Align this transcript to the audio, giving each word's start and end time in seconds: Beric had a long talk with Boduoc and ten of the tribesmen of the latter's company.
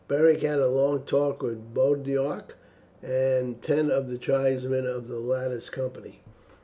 Beric 0.07 0.41
had 0.41 0.57
a 0.57 0.65
long 0.67 1.03
talk 1.03 1.43
with 1.43 1.75
Boduoc 1.75 2.55
and 3.03 3.61
ten 3.61 3.91
of 3.91 4.09
the 4.09 4.17
tribesmen 4.17 4.87
of 4.87 5.07
the 5.07 5.19
latter's 5.19 5.69
company. 5.69 6.23